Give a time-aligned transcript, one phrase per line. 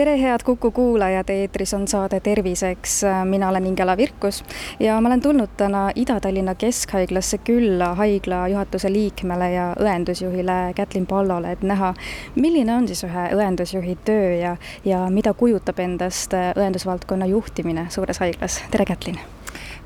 [0.00, 3.02] tere, head Kuku kuulajad, eetris on saade Terviseks.
[3.24, 4.44] mina olen Ingela Virkus
[4.80, 11.52] ja ma olen tulnud täna Ida-Tallinna Keskhaiglasse külla haigla juhatuse liikmele ja õendusjuhile Kätlin Pallole,
[11.52, 11.92] et näha,
[12.34, 18.62] milline on siis ühe õendusjuhi töö ja, ja mida kujutab endast õendusvaldkonna juhtimine suures haiglas.
[18.70, 19.20] tere, Kätlin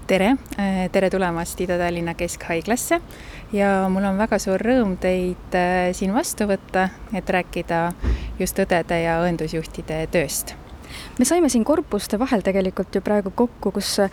[0.06, 3.00] tere, äh, tere tulemast Ida-Tallinna Keskhaiglasse.
[3.52, 7.86] Ja mul on väga suur rõõm teid äh, siin vastu võtta, et rääkida
[8.40, 10.54] just õdede ja õendusjuhtide tööst.
[11.18, 14.10] Me saime siin korpuste vahel tegelikult ju praegu kokku, kus äh,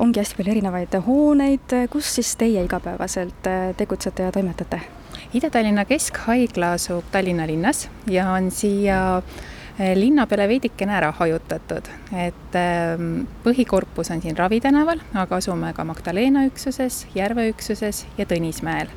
[0.00, 4.80] ongi hästi palju erinevaid hooneid, kus siis teie igapäevaselt tegutsete ja toimetate?
[5.36, 12.56] Ida-Tallinna Keskhaigla asub Tallinna linnas ja on siia Eh, linna peale veidikene ära hajutatud, et
[12.56, 18.88] ehm, põhikorpus on siin Ravi tänaval, aga asume ka Magdalena üksuses, Järve üksuses ja Tõnismäel.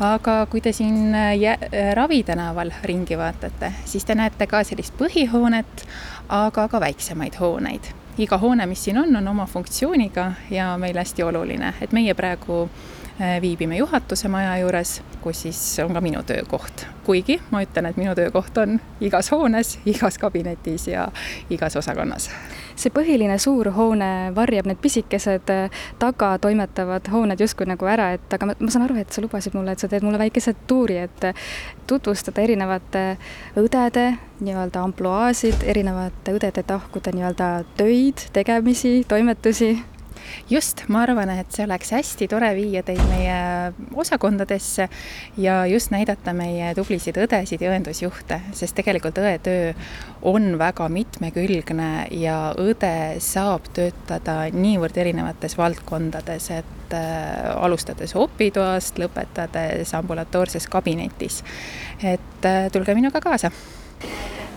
[0.00, 5.86] aga kui te siin eh, Ravi tänaval ringi vaatate, siis te näete ka sellist põhihoonet,
[6.28, 11.22] aga ka väiksemaid hooneid iga hoone, mis siin on, on oma funktsiooniga ja meile hästi
[11.22, 12.68] oluline, et meie praegu
[13.18, 16.86] viibime juhatuse maja juures, kus siis on ka minu töökoht.
[17.06, 21.08] kuigi ma ütlen, et minu töökoht on igas hoones, igas kabinetis ja
[21.50, 22.30] igas osakonnas.
[22.76, 28.34] see põhiline suur hoone varjab need pisikesed äh, taga toimetavad hooned justkui nagu ära, et
[28.34, 30.98] aga ma, ma saan aru, et sa lubasid mulle, et sa teed mulle väikese tuuri,
[31.08, 31.48] et äh,
[31.86, 33.16] tutvustada erinevate
[33.56, 37.50] õdede nii-öelda ampluaasid, erinevate õdede tahkude nii-öelda
[37.80, 39.76] töid, tegemisi, toimetusi
[40.50, 43.36] just, ma arvan, et see oleks hästi tore viia teid meie
[43.94, 44.88] osakondadesse
[45.40, 49.72] ja just näidata meie tublisid õdesid ja õendusjuhte, sest tegelikult õe töö
[50.26, 59.94] on väga mitmekülgne ja õde saab töötada niivõrd erinevates valdkondades, et äh, alustades opitoast, lõpetades
[59.96, 61.42] ambulatoorses kabinetis.
[62.02, 63.50] et äh, tulge minuga kaasa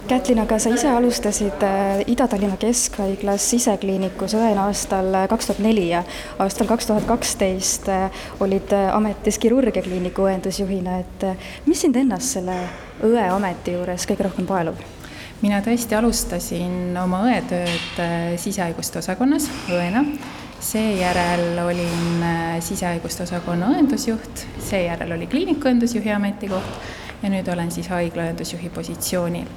[0.08, 5.90] Kätlin, aga sa ise alustasid äh, Ida-Tallinna Keskhaiglas sisekliinikus õena aastal äh, kaks tuhat neli
[5.90, 6.04] ja
[6.40, 11.26] aastal kaks tuhat kaksteist äh, olid ametis kirurgiakliiniku õendusjuhina, et
[11.68, 12.56] mis sind ennast selle
[13.06, 14.80] õeameti juures kõige rohkem paelub?
[15.42, 18.00] mina tõesti alustasin oma õetööd
[18.40, 20.06] sisehaiguste osakonnas õena,
[20.64, 22.24] seejärel olin
[22.66, 26.90] sisehaiguste osakonna õendusjuht, seejärel oli kliinikuõendusjuhi ametikoht
[27.24, 29.48] ja nüüd olen siis haigla õendusjuhi positsioonil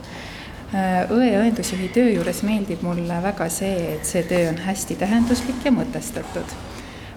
[0.73, 5.67] Äh, õe õendusjuhi töö juures meeldib mulle väga see, et see töö on hästi tähenduslik
[5.67, 6.55] ja mõtestatud.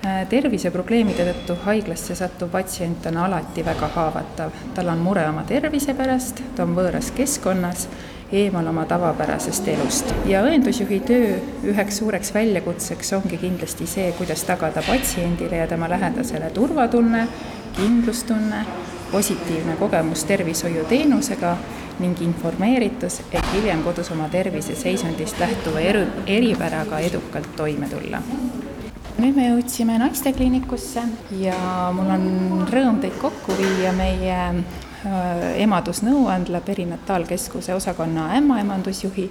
[0.03, 5.95] Äh, terviseprobleemide tõttu haiglasse sattuv patsient on alati väga haavatav, tal on mure oma tervise
[5.95, 7.85] pärast, ta on võõras keskkonnas,
[8.35, 11.31] eemal oma tavapärasest elust ja õendusjuhi töö
[11.71, 17.23] üheks suureks väljakutseks ongi kindlasti see, kuidas tagada patsiendile ja tema lähedasele turvatunne,
[17.79, 18.65] kindlustunne,
[19.15, 21.55] positiivne kogemus tervishoiuteenusega
[21.99, 28.21] ning informeeritus, et hiljem kodus oma terviseseisundist lähtuva eri, eripäraga edukalt toime tulla.
[29.15, 31.01] nüüd me jõudsime naistekliinikusse
[31.39, 31.55] ja
[31.95, 32.25] mul on
[32.67, 34.59] rõõm teid kokku viia meie äh,
[35.63, 39.29] emadusnõuandla perinataalkeskuse osakonna ämmaemandusjuhi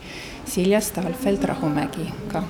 [0.49, 2.43] Silja Stalfeld-Rahumägiga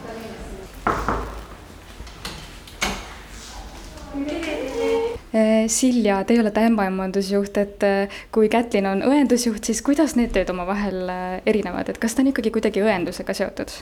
[5.68, 11.02] Silja, teie olete ämmaemandusjuht, et eh, kui Kätlin on õendusjuht, siis kuidas need tööd omavahel
[11.08, 13.74] eh, erinevad, et kas ta on ikkagi kuidagi õendusega seotud?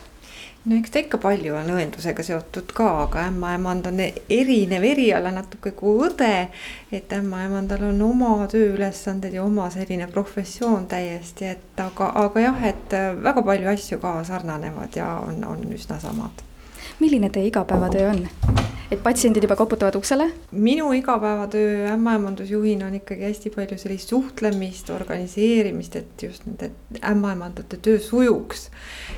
[0.65, 5.72] no eks ta ikka palju on õendusega seotud ka, aga ämmaemand on erinev eriala natuke
[5.78, 6.48] kui õde.
[6.93, 12.94] et ämmaemandal on oma tööülesanded ja oma selline professioon täiesti, et aga, aga jah, et
[13.22, 16.47] väga palju asju ka sarnanevad ja on, on üsna samad.
[17.00, 18.28] milline teie igapäevatöö on?
[18.92, 20.26] Et patsiendid juba koputavad uksele?
[20.53, 26.70] minu igapäevatöö ämmaemandusjuhina on ikkagi hästi palju sellist suhtlemist, organiseerimist, et just nende
[27.11, 28.69] ämmaemandate töö sujuks.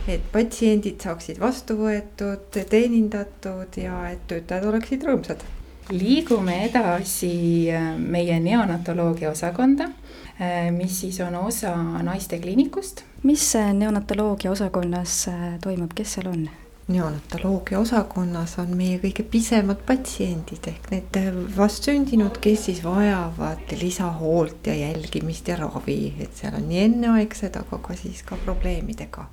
[0.08, 5.43] et patsiendid saaksid vastu võetud, teenindatud ja et töötajad oleksid rõõmsad.
[5.90, 7.34] liigume edasi
[7.75, 13.02] äh, meie neonatoloogia osakonda äh, mis siis on osa naistekliinikust.
[13.22, 16.46] mis neonatoloogia osakonnas äh, toimub, kes seal on?
[16.88, 21.19] Neonatoloogia osakonnas on meie kõige pisemad patsiendid ehk need
[21.56, 27.78] vastsündinud, kes siis vajavad lisahoolt ja jälgimist ja ravi, et seal on nii enneaegsed, aga
[27.86, 29.25] ka siis ka probleemidega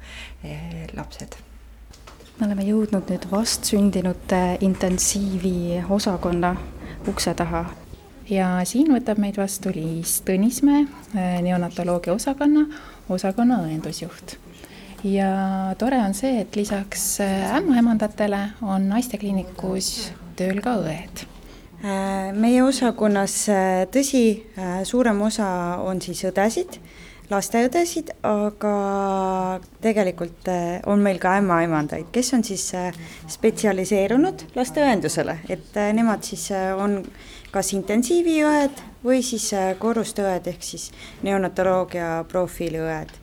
[0.43, 1.35] eh, lapsed.
[2.39, 6.55] me oleme jõudnud nüüd vastsündinute intensiivi osakonna
[7.07, 7.65] ukse taha.
[8.31, 10.85] Ja siin võtab meid vastu Liis Tõnismäe,
[11.43, 12.63] neonatoloogia osakonna,
[13.09, 14.37] osakonna õendusjuht
[15.03, 17.19] ja tore on see, et lisaks
[17.57, 21.27] ämmaemandatele on naistekliinikus tööl ka õed
[22.37, 23.35] meie osakonnas,
[23.93, 24.25] tõsi,
[24.85, 25.47] suurem osa
[25.81, 26.77] on siis õdesid
[27.31, 28.73] lasteõdesid, aga
[29.81, 30.49] tegelikult
[30.91, 32.67] on meil ka ämmaemandaid, kes on siis
[33.31, 36.99] spetsialiseerunud lasteõendusele, et nemad siis on
[37.51, 39.49] kas intensiiviõed või siis
[39.79, 40.89] korrustööd ehk siis
[41.23, 43.20] neonatoloogia profiiliõed.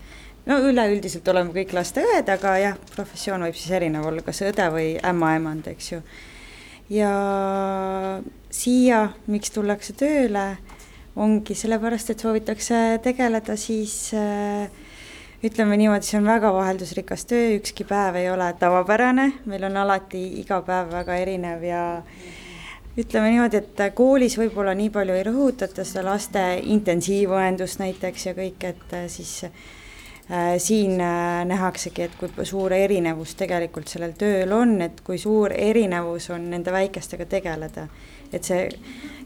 [0.49, 4.89] No üleüldiselt oleme kõik lasteõed, aga jah, professioon võib siis erinev olla, kas õde või
[5.05, 6.03] ämmaemand, eks ju.
[6.95, 7.13] ja
[8.51, 10.51] siia, miks tullakse tööle
[11.19, 14.69] ongi sellepärast, et soovitakse tegeleda siis äh,
[15.45, 20.23] ütleme niimoodi, see on väga vaheldusrikas töö, ükski päev ei ole tavapärane, meil on alati
[20.41, 21.83] iga päev väga erinev ja
[22.99, 28.71] ütleme niimoodi, et koolis võib-olla nii palju ei rõhutata seda laste intensiivõendust näiteks ja kõik,
[28.71, 29.43] et äh, siis
[30.59, 36.29] siin äh, nähaksegi, et kui suur erinevus tegelikult sellel tööl on, et kui suur erinevus
[36.35, 37.87] on nende väikestega tegeleda
[38.33, 38.67] et see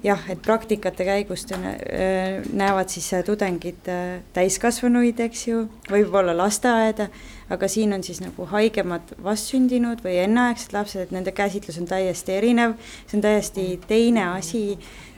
[0.03, 3.87] jah, et praktikate käigus näevad siis tudengid
[4.35, 7.09] täiskasvanuid, eks ju, võib-olla lasteaeda,
[7.53, 12.37] aga siin on siis nagu haigemad vastsündinud või enneaegsed lapsed, et nende käsitlus on täiesti
[12.39, 12.77] erinev,
[13.07, 14.65] see on täiesti teine asi,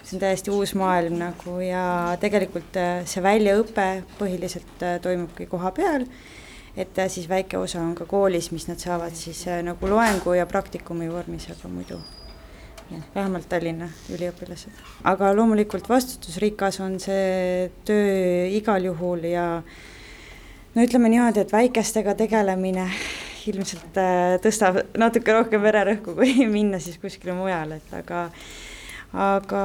[0.02, 1.84] see on täiesti uus maailm nagu ja
[2.20, 3.88] tegelikult see väljaõpe
[4.18, 6.08] põhiliselt toimubki koha peal
[6.76, 11.06] et siis väike osa on ka koolis, mis nad saavad siis nagu loengu ja praktikumi
[11.12, 12.00] vormis, aga muidu
[13.14, 14.84] vähemalt Tallinna üliõpilased.
[15.04, 19.46] aga loomulikult vastutusrikas on see töö igal juhul ja
[20.74, 22.88] no ütleme niimoodi, et väikestega tegelemine
[23.50, 28.28] ilmselt äh, tõstab natuke rohkem vererõhku, kui minna siis kuskile mujale, et aga
[29.14, 29.60] aga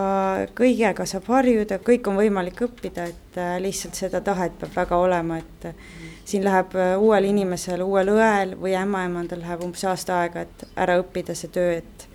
[0.53, 5.39] kõigega saab harjuda, kõik on võimalik õppida, et äh, lihtsalt seda tahet peab väga olema,
[5.41, 5.87] et äh,
[6.29, 11.33] siin läheb uuel inimesel, uuel õel või ämmaemandal läheb umbes aasta aega, et ära õppida
[11.33, 12.08] see töö, et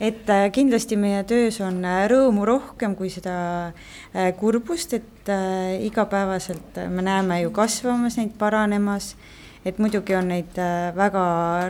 [0.00, 3.36] et äh, kindlasti meie töös on äh, rõõmu rohkem kui seda
[3.70, 5.30] äh, kurbust, et
[5.80, 9.14] igapäevaselt me näeme ju kasvamas neid, paranemas,
[9.64, 10.58] et muidugi on neid
[10.98, 11.22] väga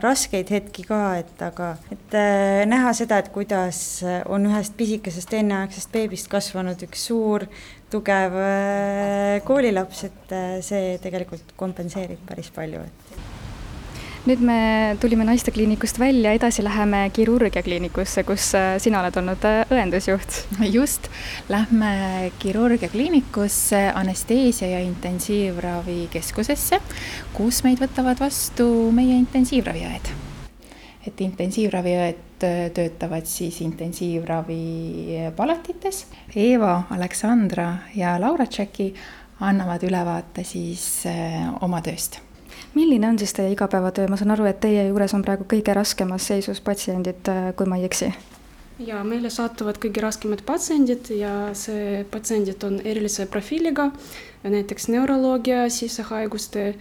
[0.03, 2.17] raskeid hetki ka, et aga, et
[2.67, 3.79] näha seda, et kuidas
[4.27, 7.47] on ühest pisikesest enneaegsest beebist kasvanud üks suur
[7.95, 8.35] tugev
[9.47, 10.35] koolilaps, et
[10.67, 13.14] see tegelikult kompenseerib päris palju, et
[14.25, 20.47] nüüd me tulime naistekliinikust välja, edasi läheme kirurgiakliinikusse, kus äh, sina oled olnud äh, õendusjuht.
[20.73, 21.09] just,
[21.53, 26.79] lähme kirurgiakliinikusse anesteesia ja intensiivravikeskusesse,
[27.37, 30.07] kus meid võtavad vastu meie intensiivraviõed.
[31.05, 36.07] et intensiivraviõed äh, töötavad siis intensiivravipalatites.
[36.35, 38.95] Eeva, Aleksandra ja Laura Tšeki
[39.45, 41.05] annavad ülevaate siis
[41.61, 42.34] oma tööst
[42.75, 46.27] milline on siis teie igapäevatöö, ma saan aru, et teie juures on praegu kõige raskemas
[46.31, 48.13] seisus patsiendid, äh, kui ma ei eksi?
[48.83, 53.93] ja meile satuvad kõige raskemad patsiendid ja see patsiendid on erilise profiiliga,
[54.43, 56.73] näiteks neuroloogia, sisehaiguste,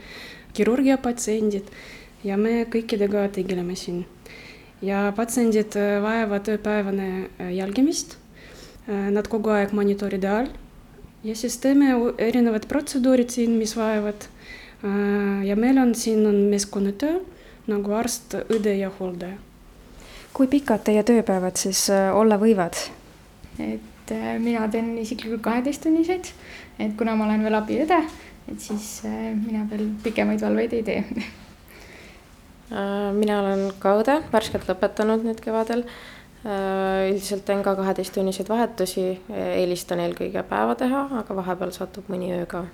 [0.58, 1.70] kirurgia patsiendid
[2.26, 4.06] ja me kõikidega tegeleme siin.
[4.82, 8.18] ja patsiendid äh, vajavad ööpäevane äh, jälgimist.
[8.84, 10.48] Nad kogu aeg monitoride all
[11.24, 14.26] ja siis teeme erinevad protseduurid siin, mis vajavad
[15.48, 17.20] ja meil on siin on meeskonnatöö
[17.72, 19.38] nagu arst, õde ja hooldaja.
[20.34, 22.76] kui pikad teie tööpäevad siis äh, olla võivad?
[23.60, 26.34] et äh, mina teen isiklikult kaheteisttunniseid,
[26.80, 28.02] et kuna ma olen veel abiõde,
[28.52, 31.24] et siis mina veel pikemaid valveid ei tee
[33.14, 35.86] mina olen ka õde, värskelt lõpetanud nüüd kevadel.
[36.44, 42.66] üldiselt teen ka kaheteisttunniseid vahetusi, eelistan eelkõige päeva teha, aga vahepeal satub mõni öö ka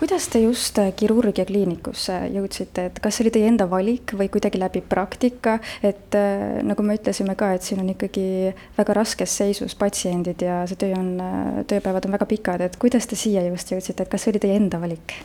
[0.00, 4.56] kuidas te just äh, kirurgiakliinikusse jõudsite, et kas see oli teie enda valik või kuidagi
[4.56, 8.24] läbi praktika, et äh, nagu me ütlesime ka, et siin on ikkagi
[8.78, 13.10] väga raskes seisus patsiendid ja see töö on, äh, tööpäevad on väga pikad, et kuidas
[13.10, 15.18] te siia just jõudsite, et kas see oli teie enda valik?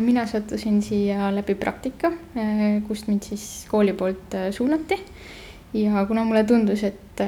[0.00, 2.08] mina sattusin siia läbi praktika,
[2.86, 4.96] kust mind siis kooli poolt suunati.
[5.76, 7.20] ja kuna mulle tundus, et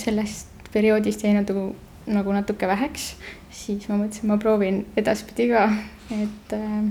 [0.00, 1.66] sellest perioodist jäi nagu,
[2.06, 3.10] nagu natuke väheks,
[3.52, 5.66] siis ma mõtlesin, ma proovin edaspidi ka,
[6.14, 6.82] et äh,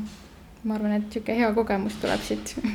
[0.63, 2.71] ma arvan, et niisugune hea kogemus tuleb siit äh,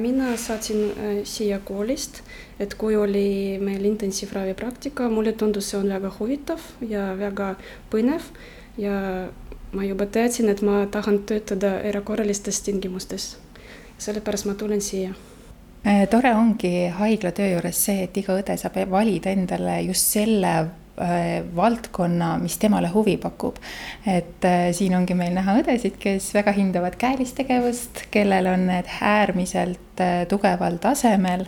[0.00, 2.22] mina saatsin äh, siia koolist,
[2.60, 7.54] et kui oli meil intensiivravi praktika, mulle tundus, see on väga huvitav ja väga
[7.92, 8.22] põnev
[8.80, 8.96] ja
[9.72, 13.36] ma juba teadsin, et ma tahan töötada erakorralistes tingimustes.
[13.98, 15.14] sellepärast ma tulen siia
[16.10, 20.52] tore ongi haigla töö juures see, et iga õde saab valida endale just selle
[21.56, 23.56] valdkonna, mis temale huvi pakub.
[24.06, 30.00] et äh, siin ongi meil näha õdesid, kes väga hindavad käelistegevust, kellel on need äärmiselt
[30.00, 31.46] äh, tugeval tasemel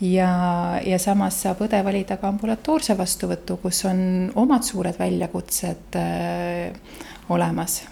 [0.00, 5.98] ja, ja samas saab õde valida ka ambulatoorse vastuvõtu, kus on omad suured väljakutsed
[7.30, 7.82] olemas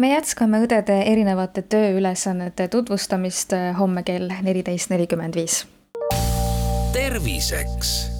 [0.00, 5.66] me jätkame õdede erinevate tööülesannete tutvustamist homme kell neliteist nelikümmend viis.
[6.92, 8.19] terviseks